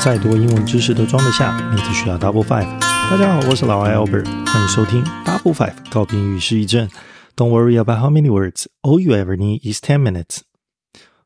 [0.00, 2.78] 再多英文知识都装得下，你只需要 Double Five。
[2.80, 6.88] 大家好，我是老外 Albert，欢迎收听 Double Five 告别语是一阵。
[7.34, 10.42] Don't worry about how many words, all you ever need is ten minutes。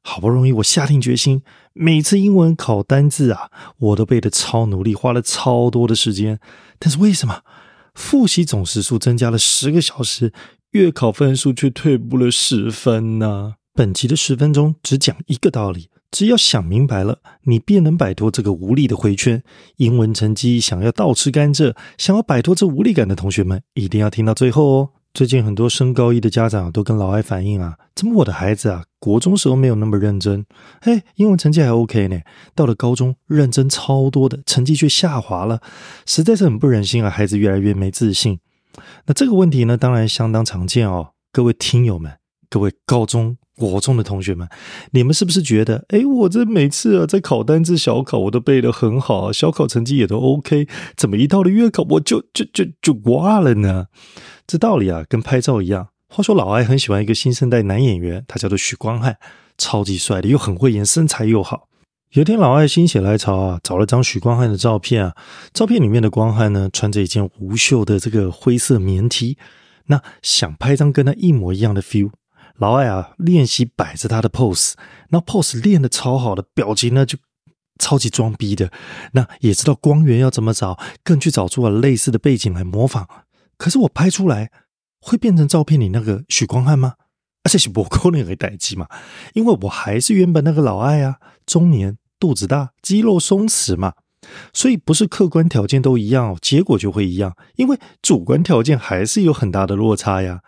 [0.02, 1.42] 好不容易我下定决心，
[1.74, 6.40] 每次英文考单字啊，我都背得超努力，花了超多的时间。
[6.78, 7.42] 但是为什么
[7.94, 10.32] 复习总时数增加了十个小时，
[10.70, 13.56] 月考分数却退步了十分呢？
[13.74, 15.90] 本集的十分钟只讲一个道理。
[16.12, 19.42] 只要想明白了，你便能摆脱这个无力的回圈。
[19.78, 24.90] 英文成绩想要倒吃甘蔗，想要摆脱这无力感的同学们，一定要听到最后哦。
[25.14, 30.44] 最近很多升高一的家长都跟老艾反映啊，怎么我的孩子啊，国中时候没有那么认真，
[30.80, 32.20] 嘿，英文成绩还 OK 呢，
[32.54, 35.60] 到了高中认真超多的，成绩却下滑了，
[36.06, 38.38] 实在是很不忍心啊，孩子越来越没自信。
[39.06, 42.12] 那这个问题呢，当然相当常见哦，各位听友们，
[42.52, 43.38] 各位高中。
[43.54, 44.48] 国中的同学们，
[44.92, 53.86] 你们是不是觉得，哎，我这每次啊在考单字小考我都背得很好，小考成绩也都 OK，怎么一到了月考我就就就就挂了呢？
[54.46, 55.88] 这道理啊，跟拍照一样。
[56.08, 59.18] 话说老艾很喜欢一个新生代男演员，他叫做许光汉，
[59.58, 61.68] 超级帅的，又很会演，身材又好。
[62.14, 65.14] 有天老艾心血来潮啊，找了张许光汉的照片啊，
[65.52, 69.36] 照片里面的光汉呢，穿着一件无袖的这个灰色棉 T，
[69.86, 72.10] 那想拍张跟他一模一样的 feel。
[72.62, 74.74] 老艾啊，练习摆着他的 pose，
[75.08, 77.18] 那 pose 练的超好的，表情呢就
[77.80, 78.70] 超级装逼的。
[79.14, 83.08] 那也知道光源要怎么找，更去找出了类似的背景来模仿。
[83.56, 84.52] 可是我拍出来
[85.00, 86.94] 会变成照片里那个许光汉吗？
[87.42, 88.86] 而且是不可能会待机嘛，
[89.34, 93.94] 因为我还是原本那个老艾啊，中年肚子大肌肉松弛嘛，
[94.52, 100.42] 所以不是客观条件都一样，结果就会一样，因为主观条件还是有很大的落差呀。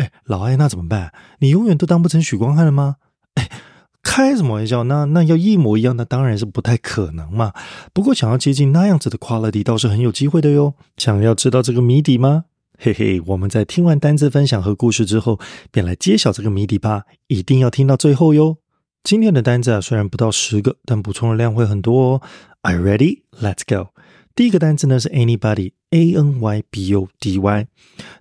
[0.00, 1.12] 哎，老艾，那怎么办？
[1.40, 2.96] 你永远都当不成许光汉了吗？
[3.34, 3.50] 哎，
[4.02, 4.84] 开什么玩笑？
[4.84, 7.52] 那那要一模一样，那当然是不太可能嘛。
[7.92, 10.72] 不过想要接近那样子的 quality，倒是很有机会的哟。
[10.96, 12.46] 想要知道这个谜底吗？
[12.78, 15.38] 嘿嘿，我们在听完单字分享和故事之后，
[15.70, 17.02] 便来揭晓这个谜底吧。
[17.26, 18.56] 一定要听到最后哟。
[19.04, 22.22] 今天的单字啊，虽然不到十个，但补充的量会很多哦。
[22.62, 23.22] Are you ready?
[23.38, 23.90] Let's go.
[24.40, 27.66] 第一个单词呢是 anybody，a n y b o d y，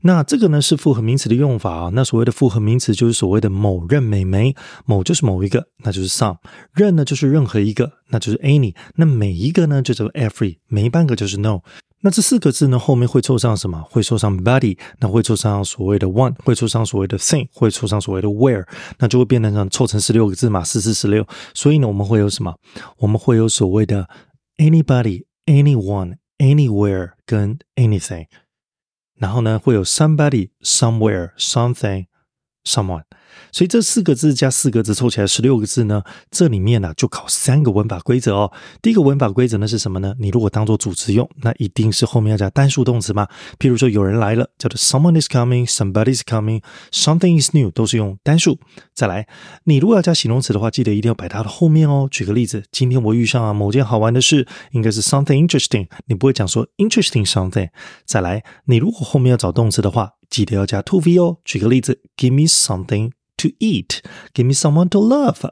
[0.01, 1.91] 那这个呢是复合名词的用法啊。
[1.93, 4.53] 那所谓的复合名词就是所谓的某任美眉，
[4.85, 6.35] 某就是某一个，那就是 some；
[6.73, 11.61] 任呢就是任何一个，那就是 any；那每一个呢就叫做 every，每半个就是 no。
[12.01, 13.81] 那这四个字呢后面会凑上什么？
[13.89, 21.25] 会凑上 body，那会凑上所谓的 one，会凑上所谓的 thing，会凑上所谓的 where，那就会变成凑成十六个字嘛，四四十六。
[21.53, 22.53] 所以呢我们会有什么？
[22.97, 24.09] 我们会有所谓的
[24.57, 25.28] anybody。
[25.48, 28.26] anyone, anywhere 跟 anything，
[29.14, 32.06] 然后呢会有 somebody, somewhere, something,
[32.64, 33.04] someone。
[33.51, 38.51] 所以这四个字加四个字凑起来十六个字呢，这里面呢就考三个文法规则哦。
[38.81, 40.13] 第一个文法规则呢是什么呢？
[40.19, 43.27] 你如果当做主词用，那一定是后面要加单数动词嘛。
[43.57, 48.59] 譬如说有人来了，叫做 someone is coming，somebody is coming，something is new，都是用单数。
[48.93, 49.27] 再来，
[49.63, 52.07] 你如果要加形容词的话，记得一定要摆它的后面哦。
[52.11, 57.69] 举个例子，今天我遇上啊某件好玩的事，应该是 something interesting，你不会讲说 interesting something。
[58.05, 61.39] 再来，你如果后面要找动词的话，记得要加 to v 哦。
[61.43, 63.11] 举个例子，give me something。
[63.37, 64.01] To eat,
[64.33, 65.49] give me someone to love。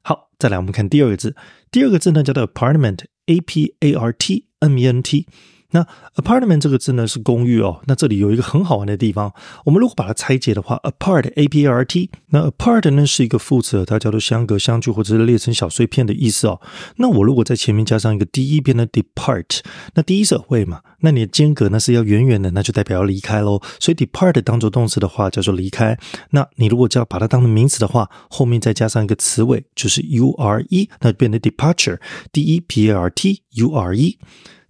[0.00, 1.36] 好，再来我们看第二个字，
[1.70, 5.26] 第二个字呢叫做 apartment，a p a r t m e n t。
[5.70, 5.86] 那
[6.16, 9.32] apartment 这个字呢是公寓哦，那这里有一个很好玩的地方，
[9.66, 16.58] 我们如果把它拆解的话，apart a p a r t，那 apart 呢是一个副词，它叫做相隔、相距或者是裂成小碎片的意思哦。
[16.96, 19.60] 那我如果在前面加上一个第一边的 depart，
[19.94, 23.60] 那第一者会嘛，那你的间隔呢是要远远的，那就代表要离开喽。
[23.78, 25.98] 所以 depart 当做动词的话叫做离开，
[26.30, 34.18] 那你如果叫把它当成名词的话，后面再加上一个词尾就是 u r e，那就变成 departure，d e p a r t u r e。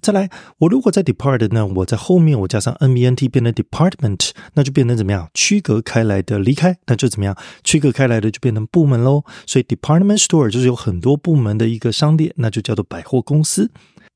[0.01, 5.29] 再来，我如果在 depart 呢，我在后面我加上 n b n t 变成 department，那就变成怎么样？
[5.35, 7.37] 区隔开来的离开，那就怎么样？
[7.65, 9.25] 区隔开来的就变成部门喽。
[9.45, 13.71] 所以 department store 就是有很多部门的一个商店，那就叫做百货公司。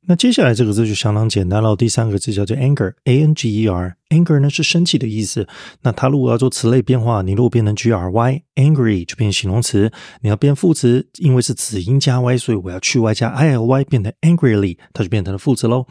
[0.07, 5.47] 那接下来这个字就相当简单了，第三个字叫做 anger，a n g e r，anger 呢是生气的意思。
[5.83, 9.93] 那它如果要做词类变化，你如果变成 g r y，angry 就变形容词。
[10.23, 15.87] 你要变副词，因为是子音加 y，所以我要去 y 加 i l y，变成 angrily，它就变成了副词喽。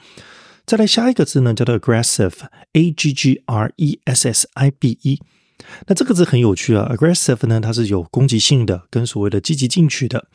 [0.66, 5.20] 再来下一个字呢，叫做 aggressive，a g g r e s s i b e。
[5.88, 10.28] 那这个字很有趣啊，aggressive 呢，它是有攻击性的，跟所谓的积极进取的。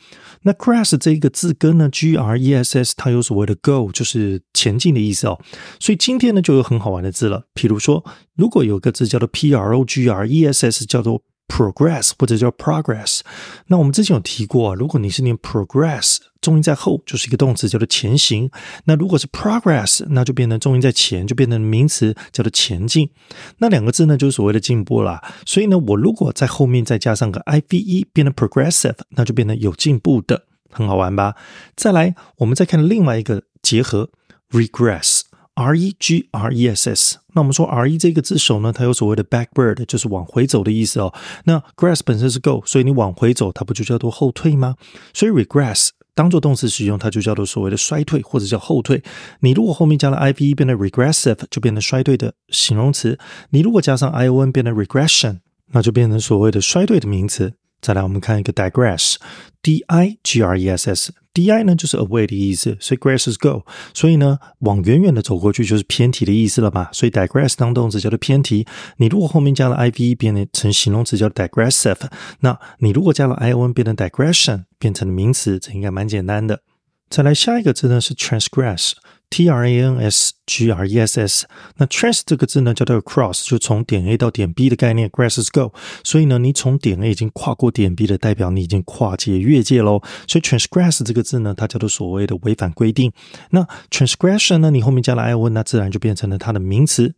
[0.43, 5.39] 那 crash 这一个字根呢，g r e s s，它有所谓的 go，就是前进的意思哦。
[5.79, 7.45] 所以今天呢，就有很好玩的字了。
[7.53, 13.21] 比如说，如果有个字叫做 p r o g r e s s，叫做 progress 或者叫 progress。
[13.67, 18.49] 那我们之前有提过，如果你是念 progress，重音在后就是一个动词，叫做前行。
[18.85, 23.09] 那如果是 progress，那就变成重音在前，就变成名词，叫做前进。
[23.57, 25.21] 那两个字呢，就是所谓的进步啦。
[25.45, 31.35] 所以呢，我如果在后面再加上个 i v e，变成 progressive，那就变成有进步的，很好玩吧？
[31.75, 34.09] 再来，我们再看另外一个结合
[34.51, 35.16] regress。
[35.57, 41.11] R E G R E S S，那我们说 R E 这个字首呢，它有所谓的 backward，就是往回走的意思哦。
[41.45, 44.75] 那 grass 本身是 go，所以你往回走，它不就叫做后退吗？
[45.15, 49.01] 所以 regress 当做动词使用，它就叫做所谓的衰退或者叫后退。
[49.39, 53.17] 你如果后面加了 I V E，变成 regressive，就变成衰退的形容词。
[53.49, 55.39] 你如果加上 I O N，变成 regression，
[55.71, 57.53] 那就变成所谓的衰退的名词。
[57.81, 63.63] 再来，我们看一个 digress，D I G R E S S，D I 呢就是 away 的意思，所以 grasses go，
[63.93, 68.65] 所以呢往远远的走过去就是偏题的意思了嘛，所以 digress 当动词叫做偏题。
[68.97, 72.09] 你如果后面加了 I V 变成形容词叫 digressive，
[72.39, 76.61] 那你如果加了 I O N 变成 digression 变成名词，这应该蛮简单的。
[77.09, 78.93] 再来下一个字呢是 transgress。
[79.29, 84.69] T R A N S G R E S S，那 trans 这个字呢叫做 cross，就从点 A 到点 B
[84.69, 85.73] 的概念，grasses go。
[86.01, 90.01] 所以呢，你从点 A 已经跨过点 B 的，代表你已经跨界越界喽。
[90.29, 93.11] 所以 transgress 这个字呢，它叫做所谓的违反规定。
[93.49, 97.13] 那 transgression 呢，你后面加了 I O N，那自然就变成了它的名词。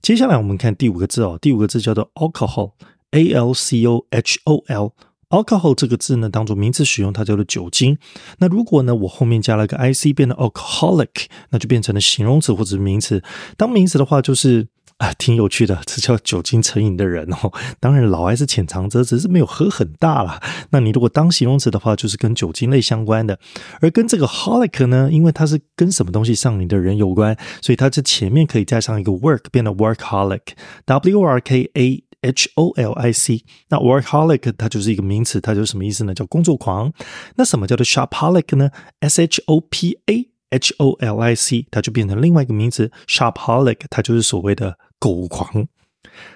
[0.00, 4.92] 接下来我们看第五个字哦，第五个字叫做 alcohol，A L C O H O L。
[5.30, 7.98] Alcohol 这个字呢，当做名词使用，它叫做酒精。
[8.38, 13.22] 那如果呢，我后面加了个 ic，变成 alcoholic，那就变成了形容词或者名词。
[13.56, 14.68] 当名词的话，就是
[14.98, 17.52] 啊，挺有趣的，这叫酒精成瘾的人哦。
[17.80, 20.40] 当然，老艾是浅尝辄止，是没有喝很大啦。
[20.70, 23.38] 那你如果当形容词的话，就是跟酒精类相关的。
[23.80, 32.04] 而跟这个 holic 呢，因为它是跟什么东西上瘾的人有关，所以它这前面可以加上一个 work，变成 workholic，w r k a。
[32.24, 36.14] H O L I C，那 workaholic 它就是一个名词，它就是什么意思呢？
[36.14, 36.90] 叫工作狂。
[37.36, 45.68] 那什么叫做 shopaholic 呢？S H O P A H O L I C，它就变成另外一个名词，shopaholic，它就是所谓的购物狂。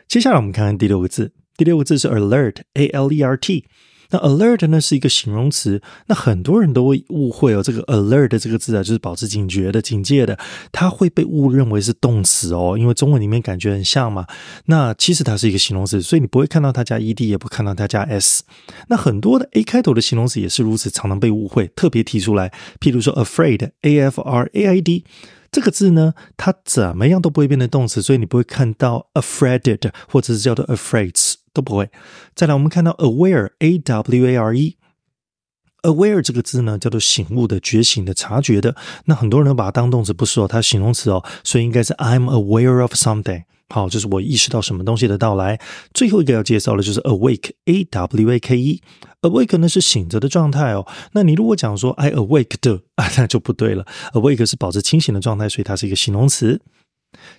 [0.07, 3.65] 接下来我们看看第六个字，第六个字是 alert，A L E R T。
[4.11, 10.39] 那 alert 呢是一个形容词，那很多人都会误会哦，这个 alert 这个字啊，就是保持警觉的、警戒的，
[10.73, 14.27] 它会被误认为是动词哦，因为中文里面感觉很像嘛。
[14.67, 18.43] 那其实它是一个形容词，所以你不会看到它加 ed，也不看到它加 s。
[18.89, 22.53] 那很多的 a 开头的形容词也是如此，常常被误会，特别提出来。
[22.81, 25.05] 譬如说 afraid，a f r a i d
[25.51, 31.28] 这个字呢，它怎么样都不会变成动词，所以你不会看到 afraid 或者是叫做 afraid。
[31.53, 31.91] 都不会。
[32.35, 38.75] 再来，我们看到 aware，a w a r e，aware 这个字呢，叫做醒悟的、觉醒的、察觉的。
[39.05, 43.45] 那很多人把它当动词，不是哦，它形容词哦，所以应该是 I'm aware of something。
[43.71, 45.61] 好，就是我意识到什么东西的到来。
[45.93, 50.87] 最后一个要介绍的就是 awake，a w a k e，awake 呢是醒着的状态哦。
[51.13, 53.85] 那你如果讲说 I awake 的 啊，那就不对了。
[54.15, 56.63] awake 是保持清醒的状态，所以它是一个形容词。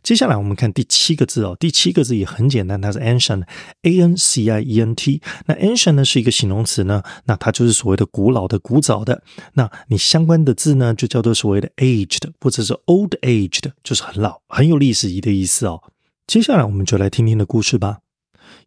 [0.04, 5.22] 接下来我们看第七个字哦，第七个字也很简单，它是 ancient，a n c i e n t。
[5.46, 9.24] 那 ancient 呢是一个形容词呢，那它就是所谓的古老的、古早的。
[9.54, 15.82] 那你相关的字呢，就叫做所谓的 aged，或者是 old aged，就是很老、很有历史意义的意思哦。
[16.28, 18.00] 接下来我们就来听听的故事吧。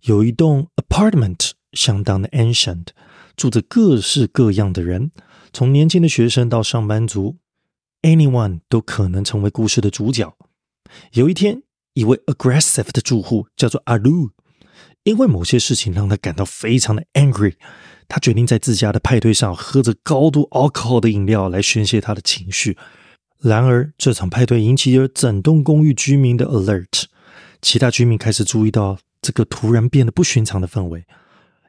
[0.03, 2.89] 有一栋 apartment，相当的 ancient，
[3.37, 5.11] 住着各式各样的人，
[5.53, 7.37] 从年轻的学生到上班族
[8.03, 10.35] ，anyone 都可能成为故事的主角。
[11.13, 11.63] 有一天，
[11.95, 14.31] 一位 aggressive 的住户叫做阿鲁，
[15.05, 17.55] 因为某些事情让他感到非常的 angry，
[18.09, 22.77] 他决定在自家的派对上喝着高度 alcohol 的饮料来宣泄他的情绪。
[23.41, 27.05] 然而，这场派对引起了整栋公寓居民的 alert，
[27.61, 31.05] 其他居民开始注意到这个突然变得不寻常的氛围。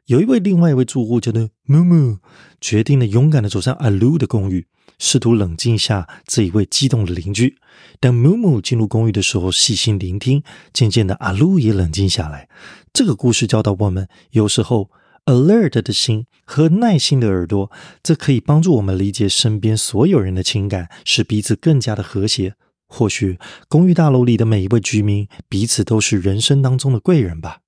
[0.06, 2.18] 有一位另外一位住户叫做木木，
[2.60, 4.66] 决定了勇敢的走上阿鲁的公寓。
[4.98, 7.56] 试图冷静下这一位激动的邻居。
[8.00, 10.42] 当木木进入公寓的时候，细心聆听。
[10.74, 12.50] 渐渐的，阿鲁也冷静下来。
[12.92, 14.90] 这个故事教导我们，有时候
[15.24, 22.54] alert 的心和耐心的耳朵，这可以帮助我们理解身边所有人的情感，使彼此更加的和谐。
[22.86, 27.60] 或许公寓大楼里的每一位居民，彼此都是人生当中的贵人吧。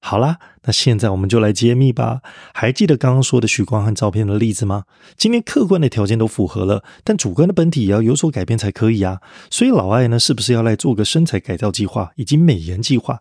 [0.00, 2.20] 好啦，那现在我们就来揭秘吧。
[2.54, 4.84] 还记得刚刚说的许光汉照片的例子吗？
[5.16, 9.20] 今天客观的条件都符合了，但主观的本体也要有所改变才可以啊。
[9.50, 13.20] 所以老艾呢，是不是要来做个身材改造计划以及美颜计划？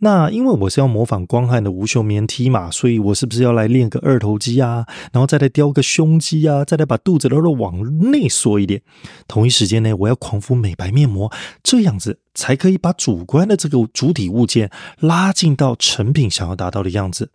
[0.00, 4.86] 那因为我是要模仿光汉的无袖棉 T 嘛，所以我是不是要来练个二头肌啊？
[5.12, 6.64] 然后再来雕个胸肌啊？
[6.64, 8.82] 再来把肚子的肉往内缩一点？
[9.26, 12.18] 同一时间内，我要狂敷美白面膜，这样子。
[12.38, 17.30] 才可以把主观的这个主体物件拉近到成品想要达到的样子。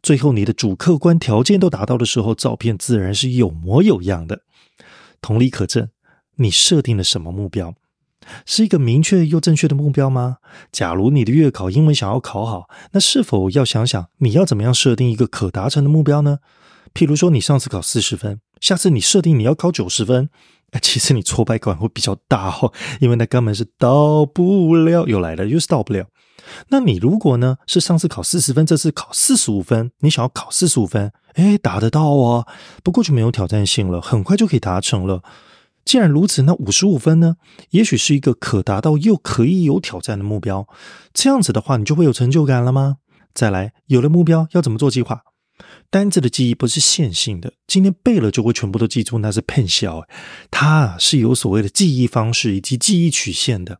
[0.00, 4.42] 最后，你的主客观条件都达到的时候，照片自然是有模有样的。
[5.20, 5.88] 同理可证，
[6.36, 7.74] 你设定了什么目标？
[8.44, 10.38] 是一个明确又正确的目标吗？
[10.72, 16.38] 假如你的月考英文想要考好，那是否要想想你要怎么样设定一个可达成的目标呢？
[16.94, 20.30] 譬如说，你上次考四十分，下次你设定你要考九十分，
[20.80, 26.06] 其实你挫败感会比较大哦，因为那根本是到不了，又来了，又是到不了。
[26.68, 32.46] 那你如果呢是上次考四十分，这次考四十五分，你想要考四十五分，哎，达得到啊，
[32.82, 35.22] 不过就没有挑战性了，很快就可以达成了。
[35.86, 37.36] 既然如此，那五十五分呢？
[37.70, 40.66] 也许是一个可达到又可以有挑战的目标。
[41.14, 42.96] 这样子的话，你就会有成就感了吗？
[43.32, 45.22] 再来，有了目标，要怎么做计划？
[45.88, 50.02] 单字的记忆不是线性的，今天背了就会全部都记住，那是骗笑。
[50.50, 53.78] 它是有所谓的记忆方式以及记忆曲线的。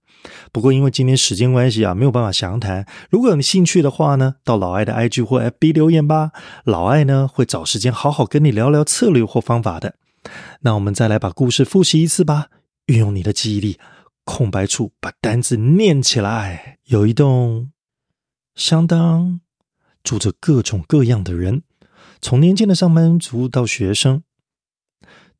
[0.52, 2.86] 不过因为今天时间关系啊，没有办法详谈。
[3.10, 6.30] 如果有兴趣的话呢，到老艾的 IG 或 FB 留言吧。
[6.64, 9.96] 老艾呢会找时间好好跟你聊聊策略或方法的。
[10.60, 12.50] 那我们再来把故事复习一次吧。
[12.86, 13.78] 运用你的记忆力，
[14.24, 16.78] 空白处把单字念起来。
[16.84, 17.72] 有一栋
[18.54, 19.40] 相当
[20.04, 21.62] 住着各种各样的人，
[22.20, 24.22] 从年轻的上班族到学生，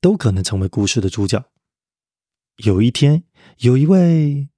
[0.01, 1.45] 都可能成为故事的主角。
[2.65, 3.23] 有一天，
[3.59, 4.49] 有一位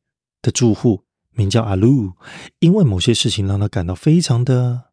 [0.40, 2.14] 的住户名叫阿鲁，
[2.60, 4.92] 因为某些事情让他感到非常的，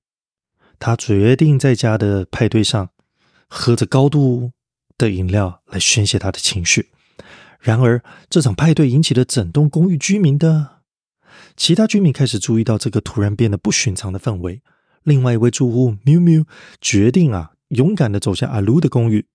[0.80, 2.90] 他决定在家的派对上
[3.48, 4.52] 喝着高度。
[4.98, 6.92] 的饮料来宣泄他的情绪。
[7.60, 10.82] 然而，这场派对引起了整栋公寓居民的
[11.58, 14.62] 其他居民开始注意到这个突然变得不寻常的氛围。
[15.04, 16.44] 另外一位住户喵喵
[16.80, 19.26] 决定啊，勇敢的走向阿卢的公寓，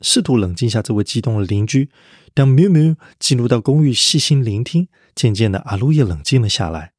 [0.00, 1.90] 试图冷静下这位激动的邻居。
[2.32, 6.92] 当喵喵进入到公寓，细心聆听，渐渐的，阿卢也冷静了下来。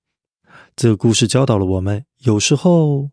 [0.76, 3.12] 这个故事教导了我们，有时候。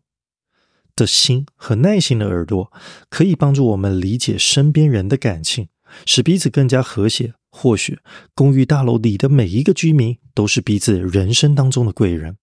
[0.99, 2.71] 的心和耐心的耳朵，
[3.09, 5.69] 可以帮助我们理解身边人的感情，
[6.05, 7.33] 使彼此更加和谐。
[7.51, 7.97] 或许
[8.35, 12.37] 公寓大楼里的每一个居民都是彼此人生当中的贵人。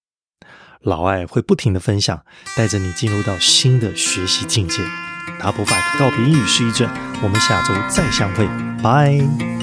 [0.80, 2.24] 老艾会不停的分享，
[2.56, 4.82] 带着你进入到新的学习境界。
[5.40, 6.88] Double back，告别英语是一阵，
[7.22, 8.46] 我们下周再相会，
[8.82, 9.55] 拜。